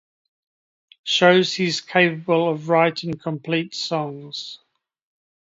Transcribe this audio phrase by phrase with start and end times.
[1.03, 4.57] Shows he's capable of writing complete songs.